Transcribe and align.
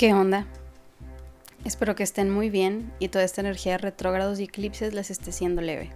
¿Qué 0.00 0.14
onda? 0.14 0.46
Espero 1.62 1.94
que 1.94 2.04
estén 2.04 2.30
muy 2.30 2.48
bien 2.48 2.90
y 3.00 3.08
toda 3.08 3.22
esta 3.22 3.42
energía 3.42 3.72
de 3.72 3.78
retrógrados 3.80 4.40
y 4.40 4.44
eclipses 4.44 4.94
les 4.94 5.10
esté 5.10 5.30
siendo 5.30 5.60
leve. 5.60 5.90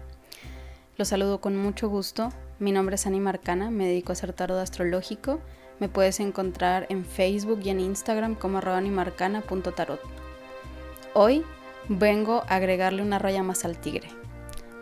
Los 0.98 1.08
saludo 1.08 1.40
con 1.40 1.56
mucho 1.56 1.88
gusto. 1.88 2.28
Mi 2.58 2.70
nombre 2.70 2.96
es 2.96 3.06
Ani 3.06 3.18
Marcana, 3.18 3.70
me 3.70 3.86
dedico 3.86 4.12
a 4.12 4.12
hacer 4.12 4.34
tarot 4.34 4.58
astrológico. 4.58 5.40
Me 5.80 5.88
puedes 5.88 6.20
encontrar 6.20 6.84
en 6.90 7.06
Facebook 7.06 7.60
y 7.64 7.70
en 7.70 7.80
Instagram 7.80 8.34
como 8.34 8.58
animarcana.tarot. 8.58 10.00
Hoy 11.14 11.42
vengo 11.88 12.42
a 12.46 12.56
agregarle 12.56 13.00
una 13.00 13.18
raya 13.18 13.42
más 13.42 13.64
al 13.64 13.78
tigre. 13.78 14.08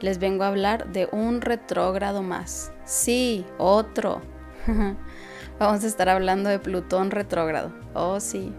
Les 0.00 0.18
vengo 0.18 0.42
a 0.42 0.48
hablar 0.48 0.90
de 0.90 1.08
un 1.12 1.42
retrógrado 1.42 2.24
más. 2.24 2.72
Sí, 2.84 3.46
otro. 3.56 4.20
Vamos 5.60 5.84
a 5.84 5.86
estar 5.86 6.08
hablando 6.08 6.50
de 6.50 6.58
Plutón 6.58 7.12
retrógrado. 7.12 7.72
Oh, 7.94 8.18
sí, 8.18 8.52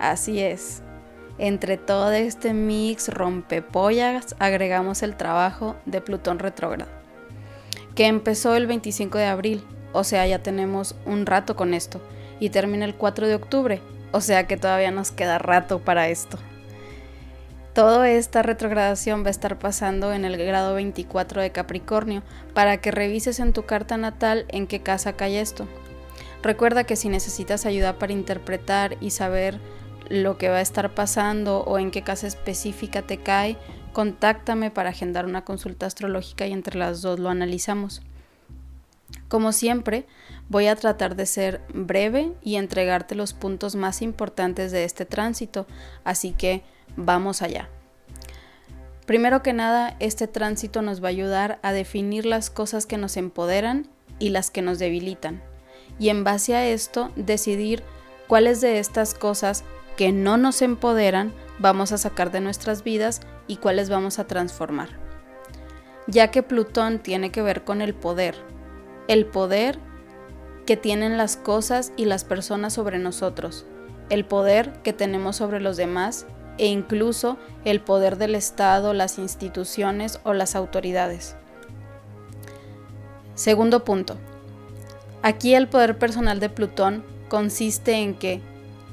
Así 0.00 0.40
es. 0.40 0.82
Entre 1.38 1.76
todo 1.76 2.10
este 2.12 2.54
mix 2.54 3.08
rompepollas 3.08 4.34
agregamos 4.38 5.02
el 5.02 5.14
trabajo 5.14 5.76
de 5.84 6.00
Plutón 6.00 6.38
retrógrado, 6.38 6.90
que 7.94 8.06
empezó 8.06 8.56
el 8.56 8.66
25 8.66 9.18
de 9.18 9.26
abril, 9.26 9.64
o 9.92 10.02
sea, 10.02 10.26
ya 10.26 10.42
tenemos 10.42 10.96
un 11.04 11.26
rato 11.26 11.54
con 11.54 11.74
esto, 11.74 12.00
y 12.40 12.48
termina 12.48 12.86
el 12.86 12.94
4 12.94 13.28
de 13.28 13.34
octubre, 13.34 13.82
o 14.12 14.20
sea 14.20 14.46
que 14.46 14.56
todavía 14.56 14.90
nos 14.90 15.10
queda 15.12 15.38
rato 15.38 15.80
para 15.80 16.08
esto. 16.08 16.38
Toda 17.74 18.10
esta 18.10 18.42
retrogradación 18.42 19.22
va 19.22 19.28
a 19.28 19.30
estar 19.30 19.58
pasando 19.58 20.12
en 20.12 20.24
el 20.24 20.36
grado 20.36 20.74
24 20.74 21.40
de 21.40 21.52
Capricornio 21.52 22.22
para 22.52 22.78
que 22.78 22.90
revises 22.90 23.38
en 23.38 23.52
tu 23.52 23.64
carta 23.64 23.96
natal 23.96 24.44
en 24.48 24.66
qué 24.66 24.80
casa 24.80 25.12
cae 25.12 25.40
esto. 25.40 25.68
Recuerda 26.42 26.84
que 26.84 26.96
si 26.96 27.08
necesitas 27.08 27.66
ayuda 27.66 27.98
para 27.98 28.12
interpretar 28.12 28.96
y 29.00 29.10
saber 29.10 29.60
lo 30.10 30.36
que 30.36 30.48
va 30.48 30.56
a 30.56 30.60
estar 30.60 30.94
pasando 30.94 31.60
o 31.60 31.78
en 31.78 31.90
qué 31.90 32.02
casa 32.02 32.26
específica 32.26 33.02
te 33.02 33.18
cae, 33.18 33.56
contáctame 33.92 34.70
para 34.70 34.90
agendar 34.90 35.24
una 35.24 35.44
consulta 35.44 35.86
astrológica 35.86 36.46
y 36.46 36.52
entre 36.52 36.78
las 36.78 37.00
dos 37.00 37.18
lo 37.18 37.30
analizamos. 37.30 38.02
Como 39.28 39.52
siempre, 39.52 40.06
voy 40.48 40.66
a 40.66 40.76
tratar 40.76 41.14
de 41.14 41.26
ser 41.26 41.62
breve 41.72 42.32
y 42.42 42.56
entregarte 42.56 43.14
los 43.14 43.32
puntos 43.32 43.76
más 43.76 44.02
importantes 44.02 44.72
de 44.72 44.84
este 44.84 45.06
tránsito, 45.06 45.66
así 46.04 46.32
que 46.32 46.64
vamos 46.96 47.40
allá. 47.40 47.68
Primero 49.06 49.42
que 49.42 49.52
nada, 49.52 49.96
este 50.00 50.26
tránsito 50.26 50.82
nos 50.82 51.02
va 51.02 51.06
a 51.06 51.10
ayudar 51.10 51.60
a 51.62 51.72
definir 51.72 52.26
las 52.26 52.50
cosas 52.50 52.86
que 52.86 52.98
nos 52.98 53.16
empoderan 53.16 53.88
y 54.18 54.30
las 54.30 54.50
que 54.50 54.62
nos 54.62 54.78
debilitan, 54.80 55.42
y 55.98 56.08
en 56.08 56.24
base 56.24 56.54
a 56.56 56.66
esto 56.66 57.10
decidir 57.14 57.84
cuáles 58.26 58.60
de 58.60 58.78
estas 58.78 59.14
cosas 59.14 59.64
que 60.00 60.12
no 60.12 60.38
nos 60.38 60.62
empoderan 60.62 61.30
vamos 61.58 61.92
a 61.92 61.98
sacar 61.98 62.30
de 62.30 62.40
nuestras 62.40 62.84
vidas 62.84 63.20
y 63.46 63.56
cuáles 63.56 63.90
vamos 63.90 64.18
a 64.18 64.26
transformar. 64.26 64.88
Ya 66.06 66.30
que 66.30 66.42
Plutón 66.42 67.00
tiene 67.00 67.30
que 67.30 67.42
ver 67.42 67.64
con 67.64 67.82
el 67.82 67.92
poder, 67.92 68.34
el 69.08 69.26
poder 69.26 69.78
que 70.64 70.78
tienen 70.78 71.18
las 71.18 71.36
cosas 71.36 71.92
y 71.98 72.06
las 72.06 72.24
personas 72.24 72.72
sobre 72.72 72.98
nosotros, 72.98 73.66
el 74.08 74.24
poder 74.24 74.72
que 74.82 74.94
tenemos 74.94 75.36
sobre 75.36 75.60
los 75.60 75.76
demás 75.76 76.26
e 76.56 76.68
incluso 76.68 77.36
el 77.66 77.82
poder 77.82 78.16
del 78.16 78.36
Estado, 78.36 78.94
las 78.94 79.18
instituciones 79.18 80.18
o 80.24 80.32
las 80.32 80.56
autoridades. 80.56 81.36
Segundo 83.34 83.84
punto. 83.84 84.16
Aquí 85.20 85.54
el 85.54 85.68
poder 85.68 85.98
personal 85.98 86.40
de 86.40 86.48
Plutón 86.48 87.04
consiste 87.28 87.96
en 87.96 88.14
que 88.14 88.40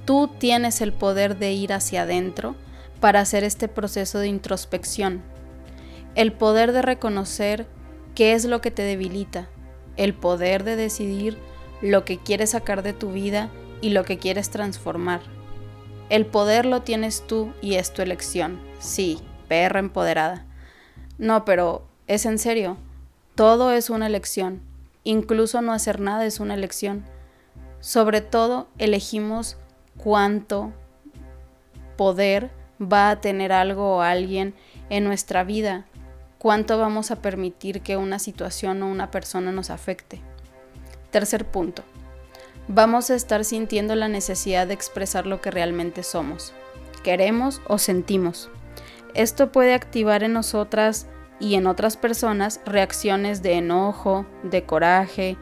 tú 0.08 0.30
tienes 0.40 0.80
el 0.80 0.94
poder 0.94 1.38
de 1.38 1.52
ir 1.52 1.74
hacia 1.74 2.04
adentro 2.04 2.56
para 3.02 3.20
hacer 3.20 3.44
este 3.44 3.68
proceso 3.68 4.20
de 4.20 4.30
introspección, 4.30 5.22
el 6.16 6.32
poder 6.32 6.72
de 6.72 6.82
reconocer 6.82 7.68
qué 8.16 8.32
es 8.32 8.46
lo 8.46 8.62
que 8.62 8.72
te 8.72 8.84
debilita, 8.84 9.50
el 9.98 10.14
poder 10.14 10.64
de 10.64 10.78
decidir 10.78 11.38
lo 11.82 12.06
que 12.06 12.20
quieres 12.20 12.52
sacar 12.52 12.84
de 12.84 12.94
tu 12.94 13.12
vida 13.12 13.50
y 13.82 13.90
lo 13.90 14.06
que 14.06 14.18
quieres 14.18 14.50
transformar. 14.50 15.20
El 16.10 16.26
poder 16.26 16.66
lo 16.66 16.84
tienes 16.84 17.28
tú 17.28 17.52
y 17.62 17.76
es 17.76 17.92
tu 17.92 18.02
elección. 18.02 18.62
Sí, 18.80 19.20
perra 19.50 19.80
empoderada. 19.80 20.46
No, 21.18 21.44
pero 21.44 21.86
es 22.08 22.26
en 22.26 22.40
serio. 22.40 22.78
Todo 23.36 23.74
es 23.74 23.90
una 23.90 24.08
elección. 24.08 24.62
Incluso 25.04 25.62
no 25.62 25.74
hacer 25.74 26.00
nada 26.00 26.26
es 26.26 26.40
una 26.40 26.54
elección. 26.54 27.04
Sobre 27.82 28.22
todo 28.22 28.70
elegimos 28.78 29.58
cuánto 29.98 30.72
poder 31.98 32.52
va 32.82 33.10
a 33.10 33.22
tener 33.22 33.52
algo 33.52 33.98
o 33.98 34.02
alguien 34.02 34.54
en 34.90 35.04
nuestra 35.04 35.44
vida, 35.44 35.86
cuánto 36.38 36.78
vamos 36.78 37.12
a 37.12 37.22
permitir 37.22 37.82
que 37.82 37.98
una 37.98 38.20
situación 38.20 38.84
o 38.84 38.88
una 38.88 39.12
persona 39.12 39.52
nos 39.52 39.70
afecte. 39.70 40.22
Tercer 41.12 41.46
punto, 41.46 41.84
vamos 42.68 43.10
a 43.10 43.16
estar 43.16 43.44
sintiendo 43.44 43.96
la 43.96 44.08
necesidad 44.08 44.68
de 44.68 44.74
expresar 44.74 45.26
lo 45.26 45.42
que 45.42 45.52
realmente 45.52 46.04
somos, 46.04 46.54
queremos 47.04 47.62
o 47.68 47.78
sentimos. 47.78 48.50
Esto 49.14 49.52
puede 49.52 49.74
activar 49.74 50.24
en 50.24 50.34
nosotras 50.34 51.08
y 51.40 51.56
en 51.56 51.68
otras 51.68 51.98
personas 51.98 52.62
reacciones 52.66 53.42
de 53.42 53.54
enojo, 53.54 54.26
de 54.44 54.64
coraje 54.64 55.38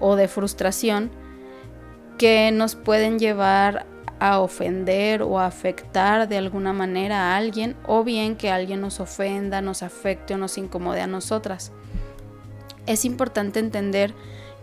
o 0.00 0.16
de 0.16 0.28
frustración 0.28 1.10
que 2.18 2.50
nos 2.52 2.74
pueden 2.74 3.18
llevar 3.18 3.86
a 4.18 4.40
ofender 4.40 5.22
o 5.22 5.38
afectar 5.38 6.28
de 6.28 6.38
alguna 6.38 6.72
manera 6.72 7.32
a 7.32 7.36
alguien 7.36 7.76
o 7.86 8.04
bien 8.04 8.36
que 8.36 8.50
alguien 8.50 8.80
nos 8.80 9.00
ofenda, 9.00 9.60
nos 9.60 9.82
afecte 9.82 10.34
o 10.34 10.38
nos 10.38 10.58
incomode 10.58 11.00
a 11.00 11.06
nosotras. 11.06 11.72
Es 12.86 13.04
importante 13.04 13.58
entender 13.58 14.14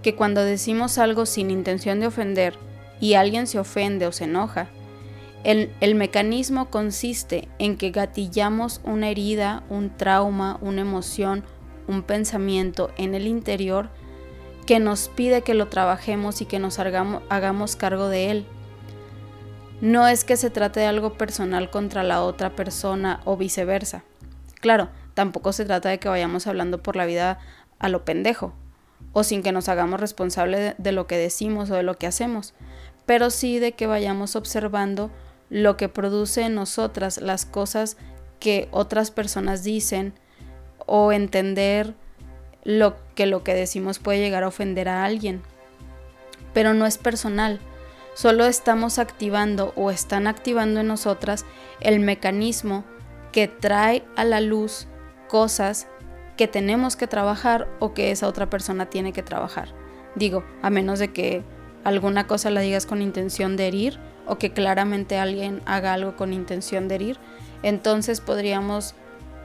que 0.01 0.15
cuando 0.15 0.43
decimos 0.43 0.97
algo 0.97 1.25
sin 1.25 1.51
intención 1.51 1.99
de 1.99 2.07
ofender 2.07 2.55
y 2.99 3.13
alguien 3.13 3.47
se 3.47 3.59
ofende 3.59 4.07
o 4.07 4.11
se 4.11 4.25
enoja, 4.25 4.69
el, 5.43 5.95
mecanismo 5.95 6.69
consiste 6.69 7.49
en 7.59 7.75
que 7.75 7.91
gatillamos 7.91 8.79
una 8.85 9.09
herida, 9.09 9.63
un 9.69 9.89
trauma, 9.89 10.57
una 10.61 10.81
emoción, 10.81 11.43
un 11.87 12.01
pensamiento 12.01 12.91
en 12.97 13.13
el 13.13 13.27
interior 13.27 13.89
que 14.65 14.79
nos 14.79 15.09
pide 15.09 15.41
que 15.41 15.53
lo 15.53 15.67
trabajemos 15.67 16.39
y 16.41 16.45
que 16.45 16.59
nos 16.59 16.79
hagamos 16.79 17.75
cargo 17.75 18.07
de 18.07 18.31
él 18.31 18.45
no 19.83 20.07
es 20.07 20.23
que 20.23 20.37
se 20.37 20.49
trate 20.49 20.79
de 20.79 20.85
algo 20.85 21.17
personal 21.17 21.69
contra 21.69 22.03
la 22.03 22.23
otra 22.23 22.55
persona 22.55 23.19
o 23.25 23.35
viceversa. 23.35 24.05
Claro, 24.61 24.87
tampoco 25.13 25.51
se 25.51 25.65
trata 25.65 25.89
de 25.89 25.99
que 25.99 26.07
vayamos 26.07 26.47
hablando 26.47 26.81
por 26.81 26.95
la 26.95 27.05
vida 27.05 27.37
a 27.79 27.89
lo 27.89 28.05
pendejo 28.05 28.53
o 29.11 29.25
sin 29.25 29.43
que 29.43 29.51
nos 29.51 29.67
hagamos 29.67 29.99
responsable 29.99 30.73
de, 30.77 30.91
lo 30.93 31.05
que 31.05 31.17
decimos 31.17 31.69
o 31.69 31.75
de 31.75 31.83
lo 31.83 31.95
que 31.95 32.07
hacemos, 32.07 32.53
pero 33.05 33.29
sí 33.29 33.59
de 33.59 33.73
que 33.73 33.85
vayamos 33.85 34.37
observando 34.37 35.11
lo 35.49 35.75
que 35.75 35.89
produce 35.89 36.43
en 36.43 36.55
nosotras 36.55 37.17
las 37.17 37.45
cosas 37.45 37.97
que 38.39 38.69
otras 38.71 39.11
personas 39.11 39.65
dicen 39.65 40.13
o 40.85 41.11
entender 41.11 41.93
lo 42.63 42.95
que 43.15 43.25
lo 43.25 43.43
que 43.43 43.53
decimos 43.53 43.99
puede 43.99 44.19
llegar 44.19 44.43
a 44.43 44.47
ofender 44.47 44.87
a 44.87 45.03
alguien. 45.03 45.41
Pero 46.53 46.73
no 46.73 46.85
es 46.85 46.97
personal, 46.97 47.59
solo 48.13 48.45
estamos 48.45 48.99
activando 48.99 49.73
o 49.75 49.91
están 49.91 50.27
activando 50.27 50.79
en 50.79 50.87
nosotras 50.87 51.45
el 51.79 51.99
mecanismo 51.99 52.83
que 53.31 53.47
trae 53.47 54.03
a 54.15 54.23
la 54.23 54.41
luz 54.41 54.87
cosas 55.27 55.87
que 56.37 56.47
tenemos 56.47 56.95
que 56.95 57.07
trabajar 57.07 57.67
o 57.79 57.93
que 57.93 58.11
esa 58.11 58.27
otra 58.27 58.49
persona 58.49 58.87
tiene 58.87 59.13
que 59.13 59.23
trabajar. 59.23 59.69
Digo, 60.15 60.43
a 60.61 60.69
menos 60.69 60.99
de 60.99 61.11
que 61.11 61.43
alguna 61.83 62.27
cosa 62.27 62.49
la 62.49 62.61
digas 62.61 62.85
con 62.85 63.01
intención 63.01 63.57
de 63.57 63.67
herir 63.67 63.99
o 64.27 64.37
que 64.37 64.51
claramente 64.51 65.17
alguien 65.17 65.61
haga 65.65 65.93
algo 65.93 66.15
con 66.15 66.33
intención 66.33 66.87
de 66.87 66.95
herir, 66.95 67.19
entonces 67.61 68.21
podríamos 68.21 68.95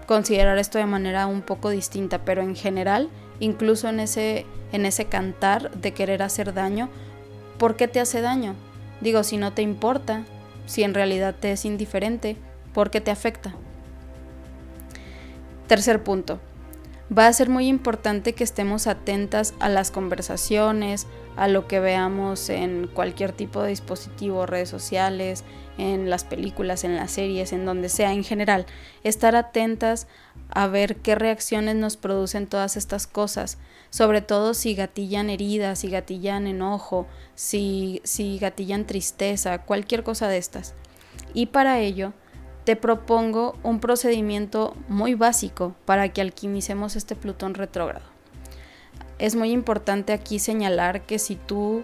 considerar 0.06 0.58
esto 0.58 0.78
de 0.78 0.86
manera 0.86 1.26
un 1.26 1.42
poco 1.42 1.70
distinta, 1.70 2.24
pero 2.24 2.42
en 2.42 2.56
general, 2.56 3.10
incluso 3.40 3.88
en 3.88 4.00
ese, 4.00 4.46
en 4.72 4.86
ese 4.86 5.06
cantar 5.06 5.70
de 5.72 5.92
querer 5.92 6.22
hacer 6.22 6.54
daño, 6.54 6.88
¿por 7.58 7.76
qué 7.76 7.88
te 7.88 8.00
hace 8.00 8.20
daño? 8.20 8.54
Digo, 9.00 9.22
si 9.24 9.36
no 9.36 9.52
te 9.52 9.62
importa, 9.62 10.24
si 10.66 10.82
en 10.82 10.94
realidad 10.94 11.34
te 11.38 11.52
es 11.52 11.64
indiferente, 11.64 12.36
¿por 12.72 12.90
qué 12.90 13.00
te 13.00 13.10
afecta? 13.10 13.54
Tercer 15.66 16.02
punto. 16.02 16.40
Va 17.16 17.26
a 17.26 17.32
ser 17.32 17.48
muy 17.48 17.68
importante 17.68 18.34
que 18.34 18.44
estemos 18.44 18.86
atentas 18.86 19.54
a 19.60 19.68
las 19.68 19.90
conversaciones, 19.90 21.06
a 21.36 21.48
lo 21.48 21.66
que 21.66 21.80
veamos 21.80 22.50
en 22.50 22.88
cualquier 22.92 23.32
tipo 23.32 23.62
de 23.62 23.70
dispositivo, 23.70 24.44
redes 24.44 24.68
sociales, 24.68 25.44
en 25.78 26.10
las 26.10 26.24
películas, 26.24 26.84
en 26.84 26.96
las 26.96 27.12
series, 27.12 27.52
en 27.52 27.64
donde 27.64 27.88
sea 27.88 28.12
en 28.12 28.24
general. 28.24 28.66
Estar 29.04 29.36
atentas 29.36 30.06
a 30.50 30.66
ver 30.66 30.96
qué 30.96 31.14
reacciones 31.14 31.76
nos 31.76 31.96
producen 31.96 32.46
todas 32.46 32.76
estas 32.76 33.06
cosas, 33.06 33.58
sobre 33.90 34.20
todo 34.20 34.52
si 34.54 34.74
gatillan 34.74 35.30
heridas, 35.30 35.78
si 35.78 35.88
gatillan 35.88 36.46
enojo, 36.46 37.06
si, 37.34 38.00
si 38.04 38.38
gatillan 38.38 38.86
tristeza, 38.86 39.58
cualquier 39.58 40.02
cosa 40.02 40.28
de 40.28 40.38
estas. 40.38 40.74
Y 41.32 41.46
para 41.46 41.80
ello, 41.80 42.12
te 42.68 42.76
propongo 42.76 43.56
un 43.62 43.80
procedimiento 43.80 44.76
muy 44.88 45.14
básico 45.14 45.74
para 45.86 46.10
que 46.10 46.20
alquimicemos 46.20 46.96
este 46.96 47.16
Plutón 47.16 47.54
retrógrado. 47.54 48.04
Es 49.18 49.36
muy 49.36 49.52
importante 49.52 50.12
aquí 50.12 50.38
señalar 50.38 51.06
que 51.06 51.18
si 51.18 51.36
tú 51.36 51.82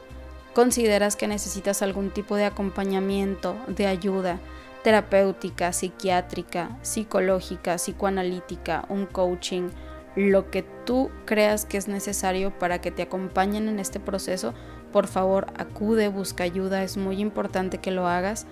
consideras 0.53 1.17
que 1.17 1.27
necesitas 1.27 1.81
algún 1.81 2.11
tipo 2.11 2.37
de 2.37 2.45
acompañamiento, 2.45 3.57
de 3.67 3.87
ayuda 3.87 4.41
terapéutica, 4.83 5.73
psiquiátrica, 5.73 6.77
psicológica, 6.83 7.77
psicoanalítica, 7.77 8.85
un 8.91 9.07
coaching, 9.07 9.71
lo 10.17 10.51
que 10.51 10.67
tú 10.85 11.11
creas 11.25 11.65
que 11.65 11.79
es 11.79 11.89
necesario 11.89 12.51
para 12.59 12.83
que 12.83 12.91
te 12.91 13.01
acompañen 13.01 13.71
en 13.71 13.79
este 13.79 14.01
proceso, 14.01 14.53
por 14.93 15.07
favor 15.07 15.47
acude, 15.57 16.09
busca 16.09 16.45
ayuda, 16.45 16.83
es 16.85 16.99
muy 16.99 17.23
importante 17.23 17.79
que 17.79 17.91
lo 17.91 18.07
hagas, 18.07 18.47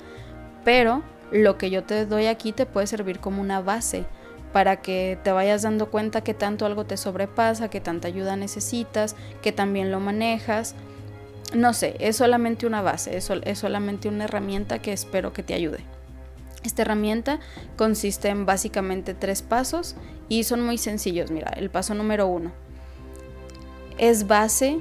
pero 0.64 1.02
lo 1.30 1.58
que 1.58 1.70
yo 1.70 1.84
te 1.84 2.06
doy 2.06 2.26
aquí 2.26 2.52
te 2.52 2.66
puede 2.66 2.86
servir 2.86 3.18
como 3.18 3.40
una 3.40 3.60
base 3.60 4.04
para 4.52 4.82
que 4.82 5.18
te 5.22 5.32
vayas 5.32 5.62
dando 5.62 5.90
cuenta 5.90 6.22
que 6.22 6.34
tanto 6.34 6.66
algo 6.66 6.84
te 6.84 6.96
sobrepasa, 6.96 7.70
que 7.70 7.80
tanta 7.80 8.08
ayuda 8.08 8.36
necesitas, 8.36 9.16
que 9.40 9.50
también 9.50 9.90
lo 9.90 9.98
manejas. 9.98 10.74
No 11.54 11.72
sé, 11.72 11.96
es 12.00 12.16
solamente 12.16 12.66
una 12.66 12.82
base, 12.82 13.16
es, 13.16 13.30
solamente 13.58 14.08
una 14.08 14.24
herramienta 14.24 14.80
que 14.80 14.92
espero 14.92 15.32
que 15.32 15.42
te 15.42 15.54
ayude. 15.54 15.80
Esta 16.64 16.82
herramienta 16.82 17.40
consiste 17.76 18.28
en 18.28 18.46
básicamente 18.46 19.14
tres 19.14 19.42
pasos 19.42 19.96
y 20.28 20.44
son 20.44 20.64
muy 20.64 20.78
sencillos. 20.78 21.30
Mira, 21.30 21.50
el 21.56 21.70
paso 21.70 21.94
número 21.94 22.26
uno 22.26 22.52
es 23.98 24.26
base 24.26 24.80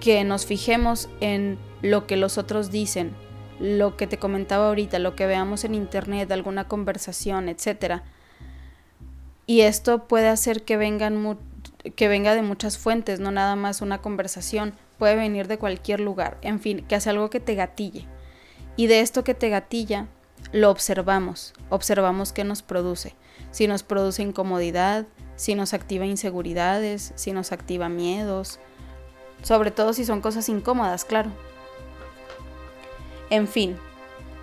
que 0.00 0.24
nos 0.24 0.46
fijemos 0.46 1.08
en 1.20 1.58
lo 1.82 2.06
que 2.06 2.16
los 2.16 2.38
otros 2.38 2.70
dicen, 2.70 3.12
lo 3.60 3.96
que 3.96 4.06
te 4.06 4.18
comentaba 4.18 4.68
ahorita, 4.68 4.98
lo 4.98 5.14
que 5.14 5.26
veamos 5.26 5.64
en 5.64 5.74
internet, 5.74 6.30
alguna 6.32 6.66
conversación, 6.66 7.48
etc. 7.48 8.02
Y 9.46 9.60
esto 9.60 10.06
puede 10.06 10.28
hacer 10.28 10.64
que, 10.64 10.76
vengan 10.76 11.38
que 11.96 12.08
venga 12.08 12.34
de 12.34 12.42
muchas 12.42 12.78
fuentes, 12.78 13.20
no 13.20 13.30
nada 13.30 13.56
más 13.56 13.82
una 13.82 14.00
conversación, 14.00 14.74
puede 14.98 15.16
venir 15.16 15.48
de 15.48 15.58
cualquier 15.58 16.00
lugar, 16.00 16.38
en 16.42 16.60
fin, 16.60 16.84
que 16.86 16.94
hace 16.94 17.10
algo 17.10 17.30
que 17.30 17.40
te 17.40 17.54
gatille. 17.54 18.06
Y 18.76 18.86
de 18.86 19.00
esto 19.00 19.22
que 19.22 19.34
te 19.34 19.50
gatilla, 19.50 20.08
lo 20.52 20.70
observamos, 20.70 21.52
observamos 21.68 22.32
qué 22.32 22.44
nos 22.44 22.62
produce, 22.62 23.14
si 23.50 23.66
nos 23.66 23.82
produce 23.82 24.22
incomodidad, 24.22 25.06
si 25.36 25.54
nos 25.54 25.74
activa 25.74 26.06
inseguridades, 26.06 27.12
si 27.16 27.32
nos 27.32 27.52
activa 27.52 27.88
miedos, 27.88 28.60
sobre 29.42 29.70
todo 29.70 29.92
si 29.92 30.04
son 30.04 30.20
cosas 30.20 30.48
incómodas, 30.48 31.04
claro. 31.04 31.30
En 33.34 33.48
fin, 33.48 33.76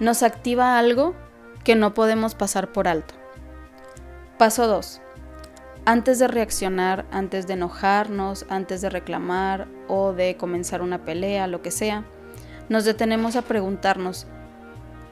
nos 0.02 0.22
activa 0.22 0.78
algo 0.78 1.16
que 1.64 1.76
no 1.76 1.94
podemos 1.94 2.36
pasar 2.36 2.74
por 2.74 2.90
alto. 2.90 3.14
Paso 4.38 4.68
2. 4.68 5.00
Antes 5.86 6.20
de 6.20 6.28
reaccionar, 6.28 7.06
antes 7.10 7.48
de 7.48 7.54
enojarnos, 7.54 8.46
antes 8.50 8.82
de 8.82 8.90
reclamar 8.90 9.70
o 9.88 10.12
de 10.12 10.36
comenzar 10.36 10.82
una 10.82 11.06
pelea, 11.06 11.48
lo 11.48 11.62
que 11.62 11.72
sea, 11.72 12.04
nos 12.68 12.84
detenemos 12.84 13.38
a 13.38 13.44
preguntarnos, 13.44 14.28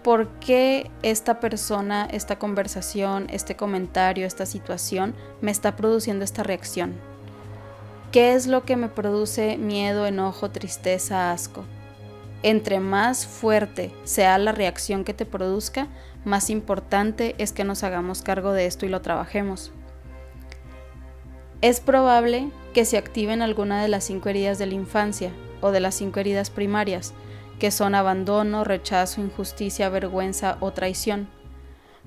¿por 0.03 0.27
qué 0.41 0.91
esta 1.01 1.39
persona, 1.39 2.05
esta 2.11 2.37
conversación, 2.37 3.27
este 3.29 3.55
comentario, 3.55 4.27
esta 4.27 4.45
situación 4.45 5.15
me 5.39 5.51
está 5.51 5.77
produciendo 5.77 6.25
esta 6.25 6.43
reacción? 6.43 6.95
¿Qué 8.11 8.33
es 8.33 8.45
lo 8.45 8.65
que 8.65 8.75
me 8.75 8.89
produce 8.89 9.57
miedo, 9.57 10.05
enojo, 10.05 10.51
tristeza, 10.51 11.31
asco? 11.31 11.63
Entre 12.41 12.79
más 12.79 13.25
fuerte 13.25 13.93
sea 14.03 14.37
la 14.37 14.53
reacción 14.53 15.03
que 15.03 15.13
te 15.13 15.25
produzca, 15.25 15.87
más 16.23 16.49
importante 16.49 17.35
es 17.37 17.51
que 17.51 17.63
nos 17.63 17.83
hagamos 17.83 18.21
cargo 18.21 18.53
de 18.53 18.65
esto 18.65 18.85
y 18.85 18.89
lo 18.89 19.01
trabajemos. 19.01 19.73
Es 21.61 21.81
probable 21.81 22.51
que 22.73 22.85
se 22.85 22.97
activen 22.97 23.41
alguna 23.41 23.81
de 23.81 23.89
las 23.89 24.05
cinco 24.05 24.29
heridas 24.29 24.57
de 24.57 24.67
la 24.67 24.75
infancia 24.75 25.31
o 25.59 25.71
de 25.71 25.81
las 25.81 25.95
cinco 25.95 26.21
heridas 26.21 26.49
primarias, 26.49 27.13
que 27.59 27.71
son 27.71 27.95
abandono, 27.95 28.63
rechazo, 28.63 29.19
injusticia, 29.19 29.89
vergüenza 29.89 30.57
o 30.61 30.71
traición. 30.71 31.27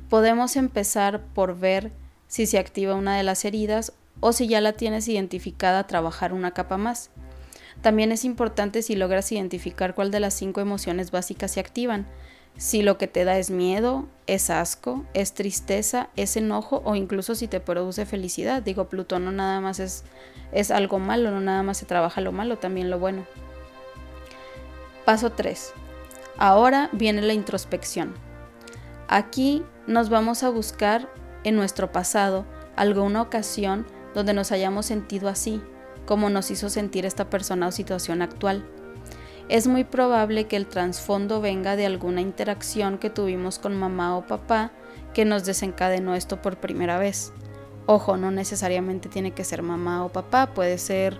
Podemos 0.08 0.56
empezar 0.56 1.20
por 1.34 1.58
ver 1.58 1.92
si 2.26 2.46
se 2.46 2.58
activa 2.58 2.94
una 2.94 3.18
de 3.18 3.22
las 3.22 3.44
heridas 3.44 3.92
o 4.20 4.32
si 4.32 4.48
ya 4.48 4.62
la 4.62 4.72
tienes 4.72 5.06
identificada 5.08 5.86
trabajar 5.86 6.32
una 6.32 6.52
capa 6.52 6.78
más. 6.78 7.10
También 7.82 8.12
es 8.12 8.24
importante 8.24 8.80
si 8.82 8.94
logras 8.94 9.30
identificar 9.32 9.94
cuál 9.94 10.10
de 10.10 10.20
las 10.20 10.34
cinco 10.34 10.60
emociones 10.60 11.10
básicas 11.10 11.50
se 11.50 11.60
activan. 11.60 12.06
Si 12.56 12.82
lo 12.82 12.96
que 12.96 13.08
te 13.08 13.24
da 13.24 13.38
es 13.38 13.50
miedo, 13.50 14.06
es 14.26 14.50
asco, 14.50 15.04
es 15.14 15.34
tristeza, 15.34 16.08
es 16.16 16.36
enojo 16.36 16.82
o 16.84 16.94
incluso 16.94 17.34
si 17.34 17.48
te 17.48 17.60
produce 17.60 18.06
felicidad. 18.06 18.62
Digo, 18.62 18.88
Plutón 18.88 19.24
no 19.24 19.32
nada 19.32 19.60
más 19.60 19.80
es, 19.80 20.04
es 20.52 20.70
algo 20.70 20.98
malo, 20.98 21.30
no 21.30 21.40
nada 21.40 21.62
más 21.62 21.78
se 21.78 21.86
trabaja 21.86 22.20
lo 22.20 22.30
malo, 22.30 22.58
también 22.58 22.88
lo 22.88 22.98
bueno. 22.98 23.26
Paso 25.04 25.30
3. 25.32 25.72
Ahora 26.38 26.88
viene 26.92 27.22
la 27.22 27.32
introspección. 27.32 28.14
Aquí 29.08 29.64
nos 29.86 30.08
vamos 30.08 30.44
a 30.44 30.50
buscar 30.50 31.08
en 31.42 31.56
nuestro 31.56 31.90
pasado 31.90 32.46
alguna 32.76 33.22
ocasión 33.22 33.86
donde 34.14 34.34
nos 34.34 34.52
hayamos 34.52 34.86
sentido 34.86 35.28
así, 35.28 35.60
como 36.06 36.30
nos 36.30 36.50
hizo 36.50 36.68
sentir 36.68 37.06
esta 37.06 37.30
persona 37.30 37.68
o 37.68 37.72
situación 37.72 38.22
actual. 38.22 38.64
Es 39.48 39.66
muy 39.66 39.84
probable 39.84 40.46
que 40.46 40.56
el 40.56 40.66
trasfondo 40.66 41.40
venga 41.40 41.76
de 41.76 41.86
alguna 41.86 42.20
interacción 42.20 42.98
que 42.98 43.10
tuvimos 43.10 43.58
con 43.58 43.76
mamá 43.76 44.16
o 44.16 44.26
papá 44.26 44.72
que 45.14 45.24
nos 45.24 45.44
desencadenó 45.44 46.14
esto 46.14 46.40
por 46.40 46.56
primera 46.56 46.98
vez. 46.98 47.32
Ojo, 47.86 48.16
no 48.16 48.30
necesariamente 48.30 49.08
tiene 49.08 49.32
que 49.32 49.44
ser 49.44 49.62
mamá 49.62 50.04
o 50.04 50.08
papá, 50.10 50.54
puede 50.54 50.78
ser 50.78 51.18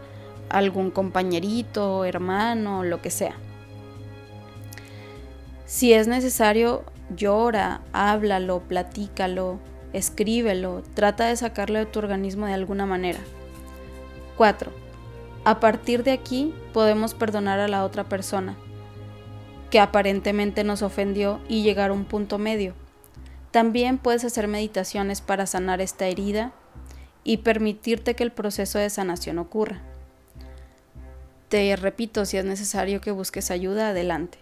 algún 0.49 0.90
compañerito, 0.90 2.05
hermano, 2.05 2.85
lo 2.85 3.02
que 3.02 3.11
sea. 3.11 3.35
Si 5.67 5.93
es 5.93 6.06
necesario, 6.06 6.85
llora, 7.17 7.81
háblalo, 7.93 8.61
platícalo, 8.61 9.58
escríbelo, 9.93 10.82
trata 10.94 11.26
de 11.26 11.37
sacarlo 11.37 11.78
de 11.78 11.87
tu 11.87 11.99
organismo 11.99 12.46
de 12.46 12.55
alguna 12.55 12.87
manera. 12.87 13.20
4. 14.42 14.72
A 15.44 15.60
partir 15.60 16.02
de 16.02 16.10
aquí 16.10 16.52
podemos 16.72 17.14
perdonar 17.14 17.60
a 17.60 17.68
la 17.68 17.84
otra 17.84 18.08
persona, 18.08 18.56
que 19.70 19.78
aparentemente 19.78 20.64
nos 20.64 20.82
ofendió 20.82 21.38
y 21.49 21.62
llegar 21.62 21.90
a 21.90 21.92
un 21.92 22.04
punto 22.04 22.38
medio. 22.38 22.75
También 23.52 23.99
puedes 23.99 24.25
hacer 24.25 24.49
meditaciones 24.49 25.20
para 25.20 25.46
sanar 25.46 25.80
esta 25.80 26.08
herida 26.08 26.50
y 27.22 27.37
permitirte 27.37 28.16
que 28.16 28.25
el 28.25 28.32
proceso 28.32 28.80
de 28.80 28.90
sanación 28.90 29.38
ocurra. 29.38 29.80
Te 31.49 31.76
repito, 31.76 32.25
si 32.25 32.37
es 32.37 32.44
necesario 32.44 33.00
que 33.00 33.12
busques 33.12 33.52
ayuda, 33.52 33.90
adelante. 33.90 34.38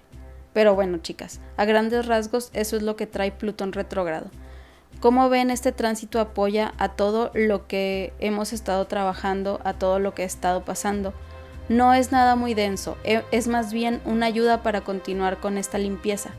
Pero 0.55 0.75
bueno, 0.75 0.97
chicas, 0.97 1.41
a 1.59 1.67
grandes 1.67 2.07
rasgos 2.07 2.49
eso 2.55 2.79
es 2.79 2.83
lo 2.83 2.97
que 2.97 3.07
trae 3.07 3.33
Plutón 3.33 3.75
retrógrado. 3.75 4.31
Como 5.01 5.31
ven, 5.31 5.51
este 5.51 5.73
tránsito 5.73 6.21
apoya 6.21 6.75
a 6.77 6.91
todo 6.91 7.31
lo 7.33 7.67
que 7.67 8.13
hemos 8.19 8.53
estado 8.53 8.87
trabajando, 8.87 9.59
a 9.65 9.73
todo 9.73 9.99
lo 9.99 10.15
que 10.15 10.23
ha 10.23 10.27
estado 10.27 10.63
pasando. 10.63 11.15
No 11.71 11.95
es 11.95 12.13
nada 12.13 12.37
muy 12.37 12.53
denso, 12.53 12.99
e, 13.03 13.23
es 13.31 13.49
más 13.49 13.73
bien 13.73 14.03
una 14.05 14.27
ayuda 14.27 14.63
para 14.63 14.83
continuar 14.83 15.39
con 15.39 15.57
esta 15.57 15.79
limpieza. 15.79 16.31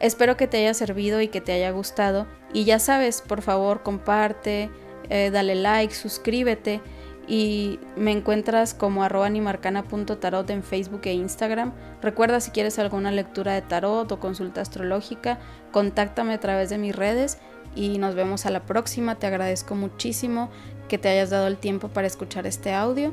Espero 0.00 0.36
que 0.36 0.48
te 0.48 0.58
haya 0.58 0.74
servido 0.74 1.22
y 1.22 1.28
que 1.28 1.40
te 1.40 1.52
haya 1.52 1.70
gustado. 1.70 2.26
Y 2.52 2.64
ya 2.64 2.78
sabes, 2.78 3.22
por 3.22 3.40
favor, 3.40 3.82
comparte, 3.82 4.68
eh, 5.08 5.30
dale 5.32 5.54
like, 5.54 5.94
suscríbete 5.94 6.82
y 7.28 7.78
me 7.96 8.10
encuentras 8.10 8.74
como 8.74 9.04
animarcana.tarot 9.04 10.50
en 10.50 10.62
Facebook 10.62 11.02
e 11.04 11.12
Instagram. 11.12 11.72
Recuerda 12.02 12.40
si 12.40 12.50
quieres 12.50 12.78
alguna 12.78 13.12
lectura 13.12 13.54
de 13.54 13.62
tarot 13.62 14.10
o 14.10 14.20
consulta 14.20 14.60
astrológica, 14.60 15.38
contáctame 15.70 16.34
a 16.34 16.40
través 16.40 16.68
de 16.68 16.78
mis 16.78 16.94
redes 16.94 17.38
y 17.74 17.98
nos 17.98 18.14
vemos 18.14 18.46
a 18.46 18.50
la 18.50 18.66
próxima. 18.66 19.16
Te 19.16 19.26
agradezco 19.26 19.74
muchísimo 19.74 20.50
que 20.88 20.98
te 20.98 21.08
hayas 21.08 21.30
dado 21.30 21.46
el 21.46 21.56
tiempo 21.56 21.88
para 21.88 22.06
escuchar 22.06 22.46
este 22.46 22.72
audio. 22.72 23.12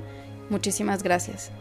Muchísimas 0.49 1.03
gracias. 1.03 1.51